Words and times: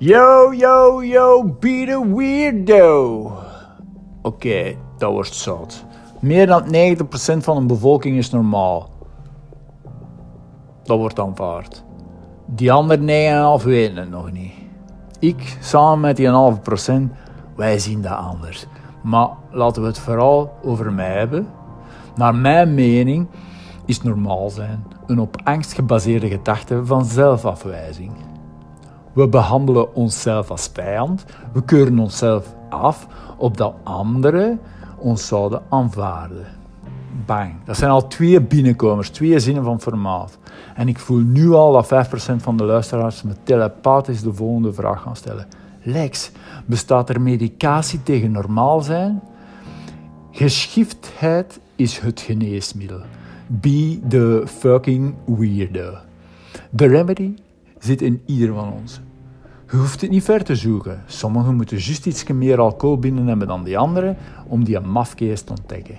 Yo, 0.00 0.52
yo, 0.52 1.02
yo, 1.02 1.44
be 1.44 1.84
the 1.86 2.14
weirdo. 2.14 3.32
Oké, 4.22 4.76
dat 4.98 5.12
wordt 5.12 5.34
zout. 5.34 5.84
Meer 6.20 6.46
dan 6.46 6.64
90% 6.64 6.68
van 7.38 7.56
de 7.56 7.66
bevolking 7.66 8.16
is 8.16 8.30
normaal. 8.30 8.90
Dat 10.82 10.98
wordt 10.98 11.18
aanvaard. 11.18 11.84
Die 12.46 12.72
andere 12.72 13.58
9,5 13.60 13.64
weten 13.64 13.96
het 13.96 14.10
nog 14.10 14.32
niet. 14.32 14.52
Ik, 15.18 15.56
samen 15.60 16.00
met 16.00 16.16
die 16.16 16.26
1,5%, 16.26 16.92
wij 17.56 17.78
zien 17.78 18.02
dat 18.02 18.16
anders. 18.16 18.66
Maar 19.02 19.28
laten 19.50 19.82
we 19.82 19.88
het 19.88 19.98
vooral 19.98 20.52
over 20.62 20.92
mij 20.92 21.12
hebben. 21.12 21.48
Naar 22.16 22.34
mijn 22.34 22.74
mening 22.74 23.26
is 23.84 24.02
normaal 24.02 24.50
zijn 24.50 24.84
een 25.06 25.20
op 25.20 25.36
angst 25.44 25.72
gebaseerde 25.72 26.28
gedachte 26.28 26.86
van 26.86 27.04
zelfafwijzing. 27.04 28.12
We 29.18 29.28
behandelen 29.28 29.94
onszelf 29.94 30.50
als 30.50 30.70
vijand, 30.72 31.24
we 31.52 31.64
keuren 31.64 31.98
onszelf 31.98 32.54
af 32.68 33.06
opdat 33.36 33.74
anderen 33.82 34.60
ons 34.98 35.26
zouden 35.26 35.62
aanvaarden. 35.68 36.46
Bang. 37.26 37.54
Dat 37.64 37.76
zijn 37.76 37.90
al 37.90 38.06
twee 38.06 38.40
binnenkomers, 38.40 39.10
twee 39.10 39.38
zinnen 39.38 39.64
van 39.64 39.80
formaat. 39.80 40.38
En 40.74 40.88
ik 40.88 40.98
voel 40.98 41.18
nu 41.18 41.52
al 41.52 41.72
dat 41.72 41.86
5% 41.86 42.36
van 42.36 42.56
de 42.56 42.64
luisteraars 42.64 43.22
me 43.22 43.32
telepathisch 43.42 44.22
de 44.22 44.34
volgende 44.34 44.72
vraag 44.72 45.02
gaan 45.02 45.16
stellen. 45.16 45.48
Lex, 45.82 46.30
bestaat 46.66 47.08
er 47.08 47.20
medicatie 47.20 48.02
tegen 48.02 48.30
normaal 48.30 48.80
zijn? 48.80 49.20
Geschiftheid 50.30 51.60
is 51.76 51.98
het 51.98 52.20
geneesmiddel. 52.20 53.00
Be 53.46 54.00
the 54.08 54.42
fucking 54.46 55.14
weirdo. 55.26 55.94
De 56.70 56.86
remedy 56.86 57.34
zit 57.78 58.02
in 58.02 58.22
ieder 58.26 58.54
van 58.54 58.72
ons. 58.72 59.00
Je 59.70 59.76
hoeft 59.76 60.00
het 60.00 60.10
niet 60.10 60.24
ver 60.24 60.44
te 60.44 60.56
zoeken. 60.56 61.02
Sommigen 61.06 61.54
moeten 61.54 61.76
juist 61.76 62.06
iets 62.06 62.24
meer 62.24 62.60
alcohol 62.60 62.98
binnen 62.98 63.26
hebben 63.26 63.48
dan 63.48 63.64
die 63.64 63.78
anderen 63.78 64.16
om 64.46 64.64
die 64.64 64.80
mafkees 64.80 65.42
te 65.42 65.52
ontdekken. 65.52 65.96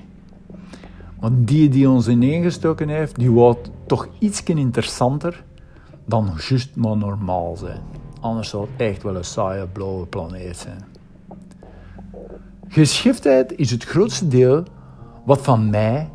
Want 1.20 1.48
die 1.48 1.70
die 1.70 1.90
ons 1.90 2.08
ineengestoken 2.08 2.90
heeft, 2.90 3.16
die 3.16 3.32
wordt 3.32 3.72
toch 3.86 4.08
iets 4.20 4.44
interessanter 4.44 5.44
dan 6.06 6.32
juist 6.50 6.76
maar 6.76 6.98
normaal 6.98 7.56
zijn. 7.56 7.82
Anders 8.22 8.50
zou 8.50 8.68
het 8.72 8.82
echt 8.82 9.04
wel 9.04 9.16
een 9.16 9.24
saaie 9.24 9.68
blauwe 9.68 10.06
planeet 10.06 10.58
zijn. 10.58 10.84
Geschiftheid 12.68 13.58
is 13.58 13.72
het 13.72 13.84
grootste 13.84 14.28
deel 14.28 14.64
wat 15.26 15.42
van 15.42 15.70
mij 15.70 16.10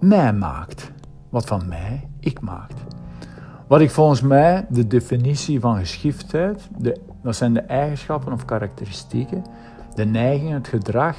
mij 0.00 0.32
maakt. 0.32 0.92
Wat 1.28 1.46
van 1.46 1.68
mij 1.68 2.08
ik 2.20 2.40
maakt. 2.40 2.91
Wat 3.72 3.80
ik 3.80 3.90
volgens 3.90 4.20
mij 4.20 4.66
de 4.68 4.86
definitie 4.86 5.60
van 5.60 5.76
geschiftheid, 5.76 6.68
de, 6.78 6.96
dat 7.22 7.36
zijn 7.36 7.54
de 7.54 7.60
eigenschappen 7.60 8.32
of 8.32 8.44
karakteristieken, 8.44 9.44
de 9.94 10.04
neigingen, 10.04 10.54
het 10.54 10.68
gedrag 10.68 11.16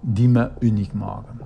die 0.00 0.28
me 0.28 0.50
uniek 0.58 0.92
maken. 0.92 1.40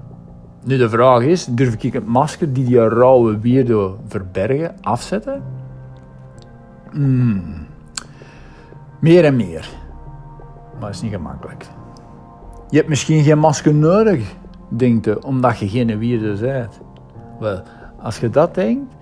Nu 0.64 0.77
de 0.77 0.88
vraag 0.88 1.22
is, 1.22 1.44
durf 1.44 1.83
ik 1.83 1.92
het 1.92 2.06
masker 2.06 2.52
die 2.52 2.64
die 2.64 2.88
rauwe 2.88 3.38
weirdo 3.38 3.98
verbergen 4.06 4.75
afzetten? 4.80 5.42
Hmm. 6.91 7.42
Meer 9.00 9.25
en 9.25 9.36
meer. 9.36 9.69
Maar 10.72 10.80
dat 10.80 10.91
is 10.91 11.03
niet 11.03 11.12
gemakkelijk. 11.12 11.66
Je 12.70 12.77
hebt 12.77 12.88
misschien 12.88 13.22
geen 13.22 13.38
masker 13.38 13.75
nodig, 13.75 14.34
denkt 14.69 15.05
je, 15.05 15.25
omdat 15.25 15.58
je 15.58 15.69
geen 15.69 15.98
weirdo 15.98 16.41
bent. 16.41 16.80
Wel, 17.38 17.62
als 18.03 18.19
je 18.19 18.30
dat 18.30 18.55
denkt, 18.55 18.97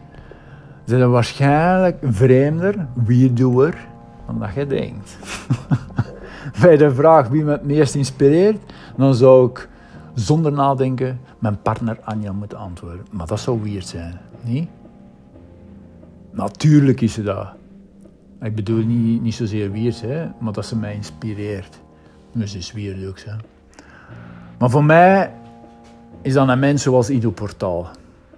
zijn 0.86 1.00
er 1.00 1.08
waarschijnlijk 1.10 1.96
vreemder, 2.02 2.86
weirdoer, 3.06 3.74
dan 4.26 4.38
dat 4.38 4.54
je 4.54 4.66
denkt. 4.66 5.16
Bij 6.60 6.76
de 6.76 6.94
vraag 6.94 7.28
wie 7.28 7.44
me 7.44 7.50
het 7.50 7.64
meest 7.64 7.94
inspireert, 7.94 8.72
dan 8.96 9.14
zou 9.14 9.50
ik 9.50 9.68
zonder 10.14 10.52
nadenken 10.52 11.20
mijn 11.38 11.62
partner 11.62 11.98
Anja 12.04 12.32
moeten 12.32 12.58
antwoorden. 12.58 13.06
Maar 13.10 13.26
dat 13.26 13.40
zou 13.40 13.62
weird 13.62 13.86
zijn, 13.86 14.18
niet? 14.40 14.68
Natuurlijk 16.30 17.00
is 17.00 17.12
ze 17.12 17.22
dat. 17.22 17.48
Ik 18.40 18.54
bedoel 18.54 18.84
niet, 18.84 19.22
niet 19.22 19.34
zozeer 19.34 19.72
weird, 19.72 20.00
hè, 20.00 20.26
maar 20.38 20.52
dat 20.52 20.66
ze 20.66 20.76
mij 20.76 20.94
inspireert. 20.94 21.78
Dus 22.32 22.54
is 22.54 22.72
weird 22.72 23.06
ook, 23.06 23.20
hè. 23.20 23.32
Maar 24.58 24.70
voor 24.70 24.84
mij 24.84 25.32
is 26.22 26.32
dat 26.32 26.48
een 26.48 26.58
mens 26.58 26.82
zoals 26.82 27.10
Ido 27.10 27.30
Portaal. 27.30 27.88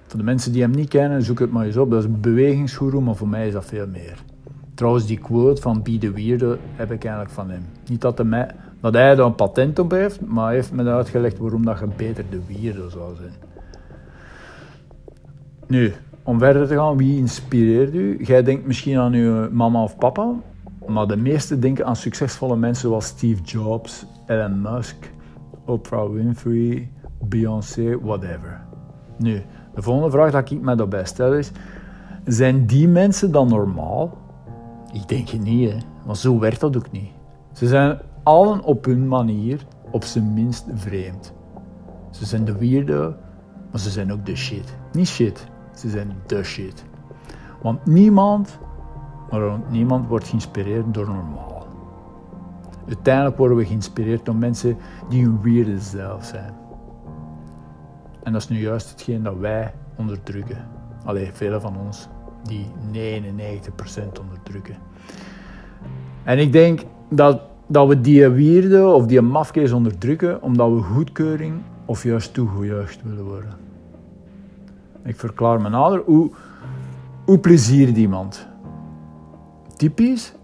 Voor 0.08 0.18
de 0.18 0.24
mensen 0.24 0.52
die 0.52 0.62
hem 0.62 0.70
niet 0.70 0.88
kennen, 0.88 1.22
zoek 1.22 1.38
het 1.38 1.50
maar 1.50 1.66
eens 1.66 1.76
op. 1.76 1.90
Dat 1.90 1.98
is 1.98 2.04
een 2.04 2.20
bewegingsgoeroe, 2.20 3.00
maar 3.00 3.14
voor 3.14 3.28
mij 3.28 3.46
is 3.46 3.52
dat 3.52 3.64
veel 3.64 3.86
meer. 3.86 4.18
Trouwens, 4.74 5.06
die 5.06 5.18
quote 5.18 5.62
van 5.62 5.82
Be 5.82 5.98
the 5.98 6.12
Weirdo 6.12 6.56
heb 6.76 6.90
ik 6.90 7.04
eigenlijk 7.04 7.34
van 7.34 7.50
hem. 7.50 7.62
Niet 7.88 8.00
dat, 8.00 8.16
dat 8.80 8.94
hij 8.94 9.10
er 9.10 9.20
een 9.20 9.34
patent 9.34 9.78
op 9.78 9.90
heeft, 9.90 10.20
maar 10.20 10.44
hij 10.44 10.54
heeft 10.54 10.72
me 10.72 10.90
uitgelegd 10.90 11.38
waarom 11.38 11.64
dat 11.64 11.78
je 11.78 11.86
beter 11.96 12.24
de 12.30 12.40
weirdo 12.46 12.88
zou 12.88 13.16
zijn. 13.16 13.32
Nu, 15.66 15.92
om 16.22 16.38
verder 16.38 16.66
te 16.66 16.74
gaan, 16.74 16.96
wie 16.96 17.18
inspireert 17.18 17.94
u? 17.94 18.24
Jij 18.24 18.42
denkt 18.42 18.66
misschien 18.66 18.98
aan 18.98 19.12
uw 19.12 19.50
mama 19.50 19.82
of 19.82 19.96
papa, 19.98 20.34
maar 20.86 21.06
de 21.06 21.16
meesten 21.16 21.60
denken 21.60 21.86
aan 21.86 21.96
succesvolle 21.96 22.56
mensen 22.56 22.88
zoals 22.88 23.06
Steve 23.06 23.42
Jobs, 23.42 24.06
Elon 24.26 24.60
Musk, 24.60 25.12
Oprah 25.64 26.12
Winfrey, 26.12 26.90
Beyoncé, 27.20 27.98
whatever. 28.00 28.60
Nu, 29.18 29.42
de 29.78 29.84
volgende 29.84 30.10
vraag 30.10 30.30
dat 30.30 30.50
ik 30.50 30.60
me 30.60 30.74
daarbij 30.74 31.04
stel 31.04 31.34
is: 31.34 31.50
zijn 32.24 32.66
die 32.66 32.88
mensen 32.88 33.32
dan 33.32 33.48
normaal? 33.48 34.16
Ik 34.92 35.08
denk 35.08 35.28
het 35.28 35.42
niet, 35.42 35.70
hè. 35.70 35.76
maar 36.06 36.16
zo 36.16 36.38
werkt 36.38 36.60
dat 36.60 36.76
ook 36.76 36.90
niet. 36.90 37.10
Ze 37.52 37.66
zijn 37.66 37.98
allen 38.22 38.62
op 38.62 38.84
hun 38.84 39.08
manier 39.08 39.66
op 39.90 40.04
zijn 40.04 40.34
minst 40.34 40.64
vreemd. 40.74 41.32
Ze 42.10 42.26
zijn 42.26 42.44
de 42.44 42.56
weirdo, 42.58 43.14
maar 43.70 43.80
ze 43.80 43.90
zijn 43.90 44.12
ook 44.12 44.26
de 44.26 44.36
shit. 44.36 44.76
Niet 44.92 45.08
shit, 45.08 45.46
ze 45.74 45.88
zijn 45.88 46.12
de 46.26 46.42
shit. 46.44 46.84
Want 47.62 47.86
niemand, 47.86 48.58
maar 49.30 49.60
niemand 49.68 50.08
wordt 50.08 50.28
geïnspireerd 50.28 50.94
door 50.94 51.06
normaal. 51.06 51.66
Uiteindelijk 52.86 53.36
worden 53.36 53.56
we 53.56 53.64
geïnspireerd 53.66 54.24
door 54.24 54.36
mensen 54.36 54.76
die 55.08 55.24
een 55.24 55.42
weirde 55.42 55.78
zelf 55.78 56.24
zijn. 56.24 56.67
En 58.28 58.34
dat 58.34 58.42
is 58.42 58.48
nu 58.48 58.60
juist 58.60 58.90
hetgeen 58.90 59.22
dat 59.22 59.38
wij 59.38 59.74
onderdrukken. 59.96 60.68
Alleen 61.04 61.34
velen 61.34 61.60
van 61.60 61.76
ons 61.86 62.08
die 62.42 62.66
99% 62.92 64.20
onderdrukken. 64.20 64.76
En 66.24 66.38
ik 66.38 66.52
denk 66.52 66.80
dat, 67.10 67.40
dat 67.66 67.88
we 67.88 68.00
die 68.00 68.28
wierde 68.28 68.86
of 68.86 69.06
die 69.06 69.20
mafkees 69.20 69.72
onderdrukken 69.72 70.42
omdat 70.42 70.72
we 70.72 70.80
goedkeuring 70.80 71.60
of 71.84 72.02
juist 72.02 72.34
toegejuicht 72.34 73.02
willen 73.02 73.24
worden. 73.24 73.56
Ik 75.04 75.16
verklaar 75.16 75.60
me 75.60 75.68
nader. 75.68 76.02
Hoe, 76.04 76.30
hoe 77.24 77.38
pleziert 77.38 77.96
iemand? 77.96 78.46
Typisch 79.76 80.34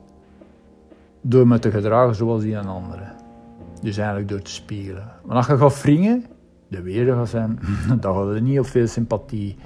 door 1.21 1.47
me 1.47 1.59
te 1.59 1.71
gedragen 1.71 2.15
zoals 2.15 2.43
die 2.43 2.55
een 2.55 2.69
andere. 2.69 3.13
Dus 3.83 3.97
eigenlijk 3.97 4.29
door 4.29 4.43
te 4.43 4.51
spiegelen. 4.51 5.13
Maar 5.25 5.37
als 5.37 5.47
je 5.47 5.57
gaat 5.57 5.83
wringen, 5.83 6.27
de 6.75 6.83
weer 6.83 7.15
gaat 7.15 7.29
zijn, 7.29 7.59
dan 8.01 8.15
gaat 8.15 8.35
het 8.35 8.43
niet 8.43 8.59
op 8.59 8.67
veel 8.67 8.87
sympathie 8.87 9.57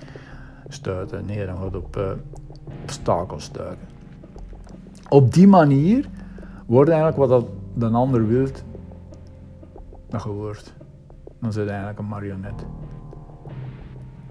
stuiten. 0.68 1.26
Nee, 1.26 1.46
dan 1.46 1.56
gaat 1.56 1.64
het 1.64 1.76
op 1.76 1.96
uh, 1.96 2.10
obstakels 2.82 3.44
stuiten. 3.44 3.86
Op 5.08 5.32
die 5.32 5.46
manier 5.46 6.08
wordt 6.66 6.90
eigenlijk 6.90 7.18
wat 7.18 7.28
dat 7.28 7.46
de 7.74 7.86
ander 7.86 8.26
wilt, 8.26 8.64
dat 10.08 10.20
gehoord. 10.20 10.74
Dan 11.40 11.52
zit 11.52 11.68
eigenlijk 11.68 11.98
een 11.98 12.08
marionet. 12.08 12.64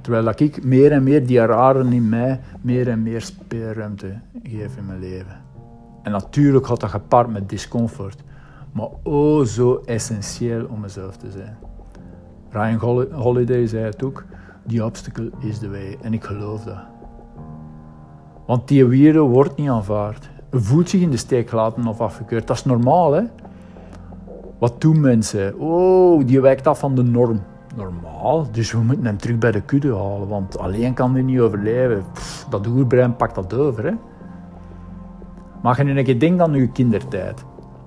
Terwijl 0.01 0.25
dat 0.25 0.39
ik 0.39 0.63
meer 0.63 0.91
en 0.91 1.03
meer 1.03 1.27
die 1.27 1.45
raren 1.45 1.93
in 1.93 2.09
mij 2.09 2.39
meer 2.61 2.89
en 2.89 3.03
meer 3.03 3.21
speelruimte 3.21 4.19
geef 4.43 4.77
in 4.77 4.85
mijn 4.85 4.99
leven. 4.99 5.41
En 6.03 6.11
natuurlijk 6.11 6.65
gaat 6.65 6.79
dat 6.79 6.89
gepaard 6.89 7.31
met 7.31 7.49
discomfort, 7.49 8.23
maar 8.71 8.87
oh 9.03 9.45
zo 9.45 9.81
essentieel 9.85 10.65
om 10.65 10.79
mezelf 10.79 11.17
te 11.17 11.31
zijn. 11.31 11.57
Ryan 12.57 13.07
Holiday 13.11 13.67
zei 13.67 13.83
het 13.83 14.03
ook, 14.03 14.25
the 14.67 14.85
obstacle 14.85 15.31
is 15.39 15.57
the 15.57 15.69
way. 15.69 15.97
En 16.01 16.13
ik 16.13 16.23
geloof 16.23 16.63
dat. 16.63 16.77
Want 18.45 18.67
die 18.67 18.85
weirdo 18.85 19.27
wordt 19.27 19.57
niet 19.57 19.69
aanvaard. 19.69 20.29
Voelt 20.51 20.89
zich 20.89 21.01
in 21.01 21.09
de 21.09 21.17
steek 21.17 21.49
gelaten 21.49 21.87
of 21.87 22.01
afgekeurd. 22.01 22.47
Dat 22.47 22.57
is 22.57 22.65
normaal, 22.65 23.13
hè? 23.13 23.23
Wat 24.59 24.81
doen 24.81 25.01
mensen? 25.01 25.59
Oh, 25.59 26.25
die 26.25 26.41
wijkt 26.41 26.67
af 26.67 26.79
van 26.79 26.95
de 26.95 27.03
norm. 27.03 27.41
Normaal, 27.75 28.47
dus 28.51 28.71
we 28.71 28.79
moeten 28.79 29.05
hem 29.05 29.17
terug 29.17 29.37
bij 29.37 29.51
de 29.51 29.61
kudde 29.61 29.95
halen, 29.95 30.27
want 30.27 30.59
alleen 30.59 30.93
kan 30.93 31.13
hij 31.13 31.21
niet 31.21 31.39
overleven. 31.39 32.03
Dat 32.49 32.67
oerbrein 32.67 33.15
pakt 33.15 33.35
dat 33.35 33.53
over, 33.53 33.85
hè? 33.85 33.93
Maar 35.61 35.85
je 35.85 35.91
een 35.91 36.03
keer 36.03 36.19
denkt 36.19 36.41
aan 36.41 36.53
je 36.53 36.71
kindertijd. 36.71 37.43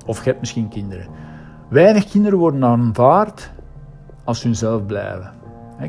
Of 0.07 0.19
je 0.19 0.25
hebt 0.25 0.41
misschien 0.41 0.69
kinderen. 0.69 1.07
Weinig 1.69 2.05
kinderen 2.05 2.39
worden 2.39 2.65
aanvaard 2.65 3.51
als 4.25 4.41
ze 4.41 4.47
hunzelf 4.47 4.87
blijven. 4.87 5.33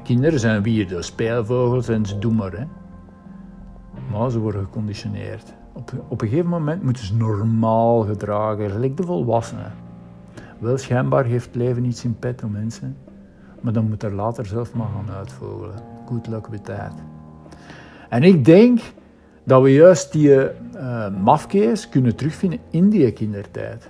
kinderen 0.04 0.40
zijn 0.40 0.64
de 0.64 1.02
speelvogels 1.02 1.90
en 1.90 2.06
ze 2.06 2.20
doen 2.20 2.36
maar. 2.36 2.68
Maar 4.12 4.32
ze 4.32 4.40
worden 4.40 4.62
geconditioneerd. 4.62 5.54
Op, 5.74 5.94
op 6.08 6.22
een 6.22 6.28
gegeven 6.28 6.50
moment 6.50 6.84
moeten 6.84 7.06
ze 7.06 7.16
normaal 7.16 8.02
gedragen, 8.02 8.70
gelijk 8.70 8.98
de 8.98 9.04
volwassenen. 9.04 9.74
Wel, 10.60 10.78
schijnbaar 10.78 11.26
heeft 11.26 11.56
leven 11.56 11.86
iets 11.86 12.04
in 12.04 12.20
petto, 12.20 12.48
mensen. 12.48 12.98
Maar 13.62 13.74
dan 13.74 13.90
moet 13.90 14.04
er 14.04 14.14
later 14.14 14.46
zelf 14.46 14.74
maar 14.74 14.88
gaan 14.96 15.16
uitvogelen. 15.16 15.76
Good 16.06 16.28
luck 16.28 16.48
with 16.48 16.64
that. 16.64 16.94
En 18.10 18.24
ik 18.24 18.46
denk 18.46 18.80
dat 19.44 19.62
we 19.62 19.74
juist 19.74 20.12
die 20.12 20.30
uh, 20.30 21.08
mafkees 21.24 21.90
kunnen 21.90 22.16
terugvinden 22.16 22.60
in 22.70 22.90
die 22.90 23.12
kindertijd. 23.12 23.90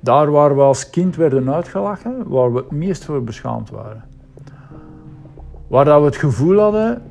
Daar 0.00 0.30
waar 0.30 0.56
we 0.56 0.62
als 0.62 0.90
kind 0.90 1.16
werden 1.16 1.54
uitgelachen, 1.54 2.28
waar 2.28 2.52
we 2.52 2.58
het 2.58 2.70
meest 2.70 3.04
voor 3.04 3.24
beschaamd 3.24 3.70
waren. 3.70 4.04
Waar 5.66 5.84
dat 5.84 6.00
we 6.00 6.06
het 6.06 6.16
gevoel 6.16 6.58
hadden 6.58 7.02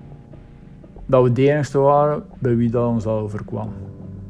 dat 1.09 1.23
we 1.23 1.31
de 1.31 1.51
enigste 1.51 1.77
waren 1.77 2.23
bij 2.39 2.55
wie 2.55 2.69
dat 2.69 2.87
ons 2.87 3.05
al 3.05 3.19
overkwam. 3.19 3.69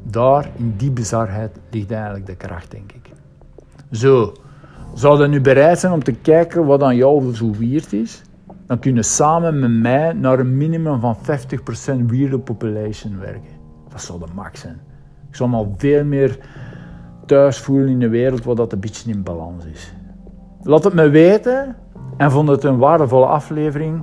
Daar, 0.02 0.50
in 0.56 0.74
die 0.76 0.90
bizarheid, 0.90 1.58
ligt 1.70 1.90
eigenlijk 1.90 2.26
de 2.26 2.36
kracht, 2.36 2.70
denk 2.70 2.92
ik. 2.92 3.10
Zo, 3.90 4.32
zouden 4.94 5.30
nu 5.30 5.40
bereid 5.40 5.78
zijn 5.78 5.92
om 5.92 6.04
te 6.04 6.12
kijken 6.12 6.66
wat 6.66 6.82
aan 6.82 6.96
jou 6.96 7.34
zo 7.34 7.50
weird 7.58 7.92
is? 7.92 8.22
Dan 8.66 8.78
kunnen 8.78 9.04
samen 9.04 9.58
met 9.60 9.70
mij 9.70 10.12
naar 10.12 10.38
een 10.38 10.56
minimum 10.56 11.00
van 11.00 11.16
50% 11.16 12.04
weird 12.06 12.44
population 12.44 13.18
werken. 13.18 13.58
Dat 13.88 14.02
zou 14.02 14.18
de 14.18 14.26
max 14.34 14.60
zijn. 14.60 14.80
Ik 15.28 15.36
zou 15.36 15.52
al 15.52 15.74
veel 15.76 16.04
meer 16.04 16.38
thuis 17.30 17.58
voelen 17.58 17.88
in 17.88 18.02
een 18.02 18.10
wereld 18.10 18.44
waar 18.44 18.54
dat 18.54 18.72
een 18.72 18.80
beetje 18.80 19.10
in 19.10 19.22
balans 19.22 19.64
is. 19.64 19.94
Laat 20.62 20.84
het 20.84 20.94
me 20.94 21.08
weten 21.08 21.76
en 22.16 22.30
vond 22.30 22.48
het 22.48 22.64
een 22.64 22.78
waardevolle 22.78 23.26
aflevering. 23.26 24.02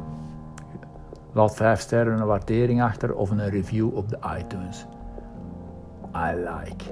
Laat 1.33 1.55
vijf 1.55 1.79
sterren 1.79 2.19
een 2.19 2.25
waardering 2.25 2.81
achter 2.81 3.15
of 3.15 3.29
een 3.29 3.49
review 3.49 3.95
op 3.95 4.09
de 4.09 4.17
iTunes. 4.39 4.85
I 6.15 6.35
like. 6.35 6.83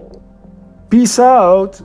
Peace 0.87 1.21
out! 1.21 1.83